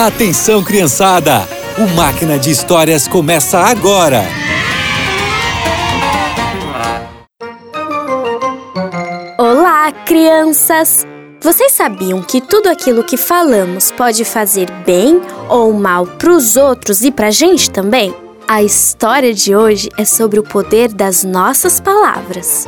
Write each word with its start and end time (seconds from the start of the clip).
Atenção, 0.00 0.62
criançada! 0.62 1.40
O 1.76 1.96
Máquina 1.96 2.38
de 2.38 2.52
Histórias 2.52 3.08
começa 3.08 3.58
agora! 3.58 4.22
Olá, 9.36 9.90
crianças! 10.06 11.04
Vocês 11.40 11.72
sabiam 11.72 12.22
que 12.22 12.40
tudo 12.40 12.68
aquilo 12.68 13.02
que 13.02 13.16
falamos 13.16 13.90
pode 13.90 14.24
fazer 14.24 14.70
bem 14.86 15.20
ou 15.48 15.72
mal 15.72 16.06
para 16.06 16.30
os 16.30 16.54
outros 16.54 17.02
e 17.02 17.10
para 17.10 17.26
a 17.26 17.32
gente 17.32 17.68
também? 17.68 18.14
A 18.46 18.62
história 18.62 19.34
de 19.34 19.56
hoje 19.56 19.88
é 19.98 20.04
sobre 20.04 20.38
o 20.38 20.44
poder 20.44 20.92
das 20.92 21.24
nossas 21.24 21.80
palavras. 21.80 22.66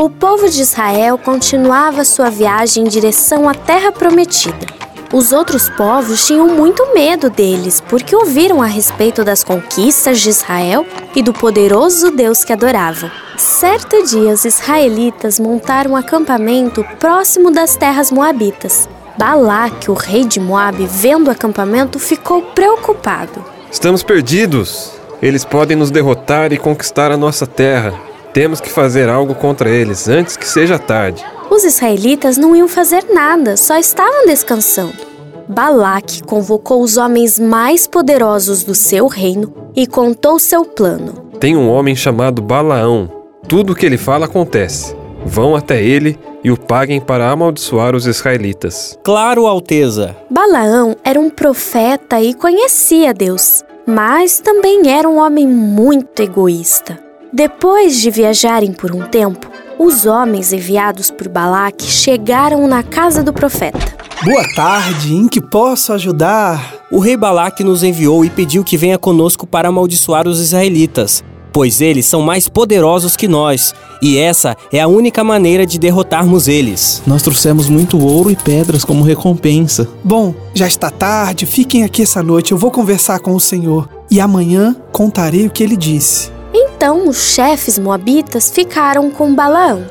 O 0.00 0.08
povo 0.08 0.48
de 0.48 0.62
Israel 0.62 1.18
continuava 1.18 2.06
sua 2.06 2.30
viagem 2.30 2.84
em 2.84 2.88
direção 2.88 3.46
à 3.46 3.52
Terra 3.52 3.92
Prometida. 3.92 4.77
Os 5.10 5.32
outros 5.32 5.70
povos 5.70 6.26
tinham 6.26 6.48
muito 6.48 6.92
medo 6.92 7.30
deles 7.30 7.80
porque 7.80 8.14
ouviram 8.14 8.60
a 8.60 8.66
respeito 8.66 9.24
das 9.24 9.42
conquistas 9.42 10.20
de 10.20 10.28
Israel 10.28 10.84
e 11.16 11.22
do 11.22 11.32
poderoso 11.32 12.10
Deus 12.10 12.44
que 12.44 12.52
adoravam. 12.52 13.10
Certo 13.38 14.04
dia, 14.04 14.32
os 14.34 14.44
israelitas 14.44 15.40
montaram 15.40 15.92
um 15.92 15.96
acampamento 15.96 16.84
próximo 17.00 17.50
das 17.50 17.74
terras 17.74 18.12
moabitas. 18.12 18.86
Balaque, 19.16 19.90
o 19.90 19.94
rei 19.94 20.26
de 20.26 20.38
Moabe, 20.38 20.86
vendo 20.86 21.28
o 21.28 21.30
acampamento, 21.30 21.98
ficou 21.98 22.42
preocupado. 22.42 23.42
Estamos 23.72 24.02
perdidos. 24.02 24.92
Eles 25.22 25.44
podem 25.44 25.76
nos 25.76 25.90
derrotar 25.90 26.52
e 26.52 26.58
conquistar 26.58 27.10
a 27.10 27.16
nossa 27.16 27.46
terra. 27.46 28.07
Temos 28.32 28.60
que 28.60 28.70
fazer 28.70 29.08
algo 29.08 29.34
contra 29.34 29.68
eles 29.68 30.08
antes 30.08 30.36
que 30.36 30.46
seja 30.46 30.78
tarde. 30.78 31.24
Os 31.50 31.64
israelitas 31.64 32.36
não 32.36 32.54
iam 32.54 32.68
fazer 32.68 33.06
nada, 33.12 33.56
só 33.56 33.76
estavam 33.76 34.26
descansando. 34.26 35.08
Balaque 35.48 36.22
convocou 36.22 36.82
os 36.82 36.98
homens 36.98 37.38
mais 37.38 37.86
poderosos 37.86 38.62
do 38.62 38.74
seu 38.74 39.06
reino 39.06 39.52
e 39.74 39.86
contou 39.86 40.38
seu 40.38 40.64
plano. 40.64 41.14
Tem 41.40 41.56
um 41.56 41.70
homem 41.70 41.96
chamado 41.96 42.42
Balaão. 42.42 43.10
Tudo 43.48 43.72
o 43.72 43.76
que 43.76 43.86
ele 43.86 43.96
fala 43.96 44.26
acontece. 44.26 44.94
Vão 45.24 45.56
até 45.56 45.82
ele 45.82 46.18
e 46.44 46.50
o 46.50 46.56
paguem 46.56 47.00
para 47.00 47.30
amaldiçoar 47.30 47.94
os 47.94 48.06
israelitas. 48.06 48.98
Claro, 49.02 49.46
Alteza. 49.46 50.14
Balaão 50.30 50.94
era 51.02 51.18
um 51.18 51.30
profeta 51.30 52.20
e 52.20 52.34
conhecia 52.34 53.14
Deus, 53.14 53.64
mas 53.86 54.40
também 54.40 54.90
era 54.90 55.08
um 55.08 55.18
homem 55.18 55.46
muito 55.46 56.22
egoísta. 56.22 57.07
Depois 57.32 58.00
de 58.00 58.10
viajarem 58.10 58.72
por 58.72 58.94
um 58.94 59.02
tempo, 59.02 59.50
os 59.78 60.06
homens 60.06 60.50
enviados 60.50 61.10
por 61.10 61.28
Balaque 61.28 61.84
chegaram 61.84 62.66
na 62.66 62.82
casa 62.82 63.22
do 63.22 63.34
profeta. 63.34 63.78
Boa 64.24 64.42
tarde, 64.54 65.14
em 65.14 65.28
que 65.28 65.38
posso 65.38 65.92
ajudar? 65.92 66.86
O 66.90 66.98
rei 66.98 67.18
Balaque 67.18 67.62
nos 67.62 67.82
enviou 67.82 68.24
e 68.24 68.30
pediu 68.30 68.64
que 68.64 68.78
venha 68.78 68.98
conosco 68.98 69.46
para 69.46 69.68
amaldiçoar 69.68 70.26
os 70.26 70.40
israelitas, 70.40 71.22
pois 71.52 71.82
eles 71.82 72.06
são 72.06 72.22
mais 72.22 72.48
poderosos 72.48 73.14
que 73.14 73.28
nós, 73.28 73.74
e 74.00 74.16
essa 74.16 74.56
é 74.72 74.80
a 74.80 74.88
única 74.88 75.22
maneira 75.22 75.66
de 75.66 75.78
derrotarmos 75.78 76.48
eles. 76.48 77.02
Nós 77.06 77.20
trouxemos 77.20 77.68
muito 77.68 78.02
ouro 78.02 78.30
e 78.30 78.36
pedras 78.36 78.86
como 78.86 79.04
recompensa. 79.04 79.86
Bom, 80.02 80.34
já 80.54 80.66
está 80.66 80.90
tarde, 80.90 81.44
fiquem 81.44 81.84
aqui 81.84 82.02
essa 82.02 82.22
noite, 82.22 82.52
eu 82.52 82.58
vou 82.58 82.70
conversar 82.70 83.20
com 83.20 83.34
o 83.34 83.40
Senhor 83.40 83.86
e 84.10 84.18
amanhã 84.18 84.74
contarei 84.90 85.46
o 85.46 85.50
que 85.50 85.62
ele 85.62 85.76
disse. 85.76 86.37
Então 86.78 87.08
os 87.08 87.34
chefes 87.34 87.76
moabitas 87.76 88.52
ficaram 88.52 89.10
com 89.10 89.34
Balaão, 89.34 89.84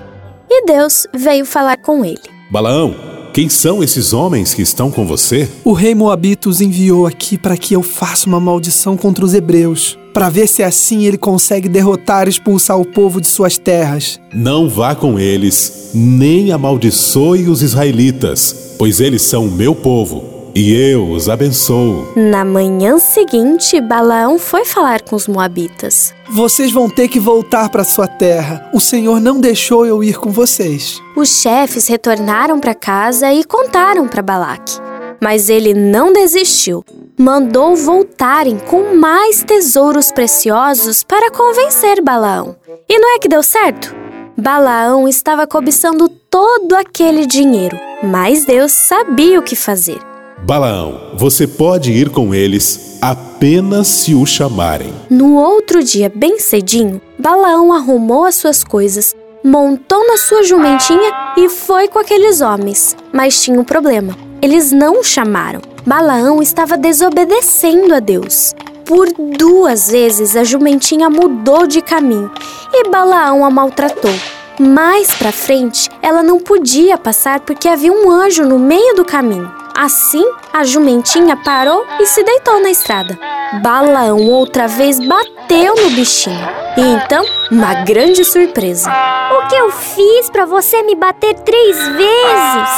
e 0.50 0.66
Deus 0.66 1.06
veio 1.14 1.46
falar 1.46 1.76
com 1.76 2.06
ele. 2.06 2.22
Balaão, 2.50 2.96
quem 3.34 3.50
são 3.50 3.84
esses 3.84 4.14
homens 4.14 4.54
que 4.54 4.62
estão 4.62 4.90
com 4.90 5.06
você? 5.06 5.50
O 5.66 5.74
rei 5.74 5.94
Moabito 5.94 6.48
os 6.48 6.62
enviou 6.62 7.06
aqui 7.06 7.38
para 7.38 7.58
que 7.58 7.74
eu 7.74 7.84
faça 7.84 8.26
uma 8.26 8.40
maldição 8.40 8.96
contra 8.96 9.26
os 9.26 9.34
hebreus, 9.34 10.00
para 10.14 10.30
ver 10.30 10.48
se 10.48 10.64
assim 10.64 11.04
ele 11.04 11.18
consegue 11.18 11.68
derrotar 11.68 12.26
e 12.26 12.30
expulsar 12.30 12.80
o 12.80 12.86
povo 12.86 13.20
de 13.20 13.28
suas 13.28 13.58
terras. 13.58 14.18
Não 14.34 14.70
vá 14.70 14.96
com 14.96 15.20
eles, 15.20 15.92
nem 15.94 16.54
amaldiçoe 16.54 17.50
os 17.50 17.62
israelitas, 17.62 18.76
pois 18.78 19.02
eles 19.02 19.24
são 19.24 19.46
o 19.46 19.52
meu 19.52 19.76
povo 19.76 20.37
e 20.58 20.74
eu 20.74 21.08
os 21.12 21.30
abençoo. 21.30 22.14
Na 22.16 22.44
manhã 22.44 22.98
seguinte, 22.98 23.80
Balaão 23.80 24.40
foi 24.40 24.66
falar 24.66 25.04
com 25.04 25.16
os 25.16 25.28
moabitas. 25.28 26.16
Vocês 26.32 26.72
vão 26.72 26.90
ter 26.90 27.08
que 27.08 27.20
voltar 27.20 27.70
para 27.70 27.84
sua 27.84 28.08
terra. 28.08 28.68
O 28.74 28.80
Senhor 28.80 29.20
não 29.20 29.40
deixou 29.40 29.86
eu 29.86 30.04
ir 30.04 30.18
com 30.18 30.32
vocês. 30.32 31.00
Os 31.16 31.30
chefes 31.44 31.88
retornaram 31.88 32.60
para 32.60 32.74
casa 32.74 33.32
e 33.32 33.44
contaram 33.44 34.08
para 34.08 34.24
Balaque. 34.24 34.80
Mas 35.22 35.48
ele 35.48 35.76
não 35.76 36.12
desistiu. 36.12 36.84
Mandou 37.16 37.76
voltarem 37.76 38.58
com 38.58 38.96
mais 38.96 39.44
tesouros 39.44 40.12
preciosos 40.12 41.04
para 41.04 41.30
convencer 41.30 42.02
Balaão. 42.02 42.56
E 42.90 42.98
não 42.98 43.16
é 43.16 43.20
que 43.20 43.30
deu 43.30 43.44
certo? 43.44 43.96
Balaão 44.36 45.08
estava 45.08 45.46
cobiçando 45.46 46.10
todo 46.10 46.74
aquele 46.74 47.28
dinheiro, 47.28 47.78
mas 48.02 48.44
Deus 48.44 48.72
sabia 48.72 49.40
o 49.40 49.44
que 49.44 49.56
fazer. 49.56 50.17
Balaão, 50.44 51.12
você 51.16 51.48
pode 51.48 51.92
ir 51.92 52.10
com 52.10 52.34
eles 52.34 53.00
apenas 53.02 53.88
se 53.88 54.14
o 54.14 54.26
chamarem. 54.26 54.94
No 55.10 55.36
outro 55.36 55.84
dia, 55.84 56.12
bem 56.14 56.40
cedinho, 56.40 57.02
Balaão 57.18 57.74
arrumou 57.74 58.24
as 58.24 58.36
suas 58.36 58.64
coisas, 58.64 59.16
montou 59.44 60.08
na 60.08 60.18
sua 60.18 60.44
jumentinha 60.44 61.12
e 61.36 61.50
foi 61.50 61.88
com 61.88 62.00
aqueles 62.00 62.40
homens. 62.40 62.96
Mas 63.12 63.42
tinha 63.42 63.60
um 63.60 63.64
problema: 63.64 64.16
eles 64.42 64.72
não 64.72 65.00
o 65.00 65.04
chamaram. 65.04 65.60
Balaão 65.86 66.42
estava 66.42 66.78
desobedecendo 66.78 67.94
a 67.94 68.00
Deus. 68.00 68.54
Por 68.86 69.08
duas 69.38 69.90
vezes 69.90 70.36
a 70.36 70.44
jumentinha 70.44 71.10
mudou 71.10 71.68
de 71.68 71.82
caminho 71.82 72.32
e 72.72 72.90
Balaão 72.90 73.44
a 73.44 73.50
maltratou. 73.50 74.14
Mais 74.60 75.14
para 75.14 75.32
frente, 75.32 75.90
ela 76.02 76.24
não 76.24 76.40
podia 76.40 76.98
passar 76.98 77.42
porque 77.42 77.68
havia 77.68 77.92
um 77.92 78.10
anjo 78.10 78.44
no 78.44 78.58
meio 78.58 78.96
do 78.96 79.04
caminho. 79.04 79.52
Assim, 79.78 80.26
a 80.52 80.64
jumentinha 80.64 81.38
parou 81.38 81.86
e 82.00 82.06
se 82.08 82.24
deitou 82.24 82.60
na 82.60 82.72
estrada. 82.72 83.16
Balaão 83.62 84.28
outra 84.28 84.68
vez 84.68 85.00
bateu 85.00 85.76
no 85.76 85.92
bichinho. 85.92 86.50
E 86.76 86.82
então, 86.82 87.24
uma 87.52 87.84
grande 87.84 88.26
surpresa. 88.26 88.90
O 89.32 89.48
que 89.48 89.56
eu 89.56 89.72
fiz 89.72 90.32
para 90.32 90.48
você 90.48 90.82
me 90.82 90.96
bater 90.96 91.36
três 91.42 91.78
vezes? 91.90 92.70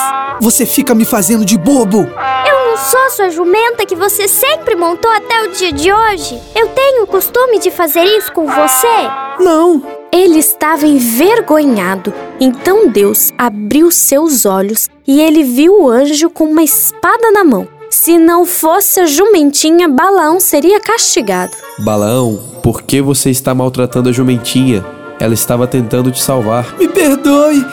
Você 0.41 0.65
fica 0.65 0.93
me 0.93 1.05
fazendo 1.05 1.45
de 1.45 1.57
bobo. 1.57 1.99
Eu 1.99 2.65
não 2.69 2.77
sou 2.77 3.09
sua 3.11 3.29
jumenta 3.29 3.85
que 3.85 3.95
você 3.95 4.27
sempre 4.27 4.75
montou 4.75 5.09
até 5.09 5.43
o 5.43 5.51
dia 5.51 5.71
de 5.71 5.93
hoje. 5.93 6.37
Eu 6.53 6.67
tenho 6.67 7.03
o 7.03 7.07
costume 7.07 7.59
de 7.59 7.71
fazer 7.71 8.03
isso 8.03 8.31
com 8.33 8.45
você? 8.45 9.09
Não. 9.39 9.98
Ele 10.11 10.39
estava 10.39 10.87
envergonhado. 10.87 12.13
Então 12.39 12.89
Deus 12.89 13.31
abriu 13.37 13.91
seus 13.91 14.45
olhos 14.45 14.89
e 15.07 15.21
ele 15.21 15.43
viu 15.43 15.81
o 15.81 15.89
anjo 15.89 16.29
com 16.29 16.45
uma 16.45 16.63
espada 16.63 17.31
na 17.31 17.43
mão. 17.43 17.67
Se 17.89 18.17
não 18.17 18.45
fosse 18.45 18.99
a 18.99 19.05
jumentinha, 19.05 19.87
Balaão 19.87 20.39
seria 20.39 20.79
castigado. 20.79 21.53
Balaão, 21.79 22.39
por 22.63 22.83
que 22.83 23.01
você 23.01 23.29
está 23.29 23.53
maltratando 23.53 24.09
a 24.09 24.11
jumentinha? 24.11 24.85
Ela 25.19 25.33
estava 25.33 25.67
tentando 25.67 26.11
te 26.11 26.21
salvar. 26.21 26.75
Me 26.77 26.87
perdoe. 26.87 27.65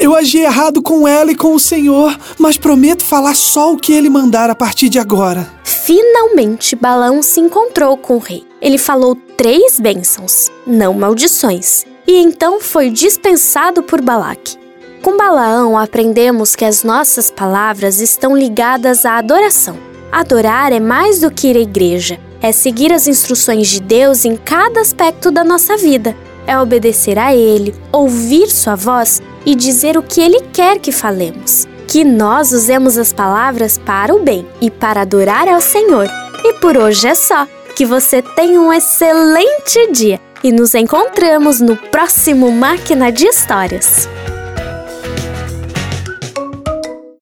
Eu 0.00 0.14
agi 0.14 0.38
errado 0.38 0.80
com 0.80 1.08
ela 1.08 1.32
e 1.32 1.34
com 1.34 1.52
o 1.54 1.58
Senhor, 1.58 2.16
mas 2.38 2.56
prometo 2.56 3.02
falar 3.02 3.34
só 3.34 3.72
o 3.72 3.76
que 3.76 3.92
ele 3.92 4.08
mandar 4.08 4.48
a 4.48 4.54
partir 4.54 4.88
de 4.88 4.96
agora. 4.96 5.50
Finalmente, 5.64 6.76
Balaão 6.76 7.20
se 7.20 7.40
encontrou 7.40 7.96
com 7.96 8.14
o 8.14 8.20
rei. 8.20 8.46
Ele 8.62 8.78
falou 8.78 9.16
três 9.36 9.80
bênçãos, 9.80 10.52
não 10.64 10.94
maldições, 10.94 11.84
e 12.06 12.16
então 12.16 12.60
foi 12.60 12.90
dispensado 12.90 13.82
por 13.82 14.00
Balaque. 14.00 14.56
Com 15.02 15.16
Balaão, 15.16 15.76
aprendemos 15.76 16.54
que 16.54 16.64
as 16.64 16.84
nossas 16.84 17.28
palavras 17.28 18.00
estão 18.00 18.36
ligadas 18.36 19.04
à 19.04 19.18
adoração. 19.18 19.76
Adorar 20.12 20.72
é 20.72 20.78
mais 20.78 21.20
do 21.20 21.30
que 21.30 21.48
ir 21.48 21.56
à 21.56 21.60
igreja, 21.60 22.20
é 22.40 22.52
seguir 22.52 22.92
as 22.92 23.08
instruções 23.08 23.66
de 23.66 23.80
Deus 23.80 24.24
em 24.24 24.36
cada 24.36 24.80
aspecto 24.80 25.32
da 25.32 25.42
nossa 25.42 25.76
vida, 25.76 26.16
é 26.46 26.56
obedecer 26.56 27.18
a 27.18 27.34
Ele, 27.34 27.74
ouvir 27.92 28.48
Sua 28.48 28.76
voz 28.76 29.20
e 29.44 29.54
dizer 29.54 29.96
o 29.96 30.02
que 30.02 30.20
Ele 30.20 30.40
quer 30.52 30.78
que 30.78 30.92
falemos. 30.92 31.66
Que 31.86 32.04
nós 32.04 32.52
usemos 32.52 32.98
as 32.98 33.12
palavras 33.12 33.78
para 33.78 34.14
o 34.14 34.22
bem 34.22 34.46
e 34.60 34.70
para 34.70 35.02
adorar 35.02 35.48
ao 35.48 35.60
Senhor. 35.60 36.06
E 36.44 36.54
por 36.54 36.76
hoje 36.76 37.08
é 37.08 37.14
só. 37.14 37.46
Que 37.74 37.86
você 37.86 38.20
tenha 38.20 38.60
um 38.60 38.72
excelente 38.72 39.90
dia 39.92 40.20
e 40.42 40.52
nos 40.52 40.74
encontramos 40.74 41.60
no 41.60 41.76
próximo 41.76 42.50
Máquina 42.52 43.10
de 43.10 43.26
Histórias. 43.26 44.08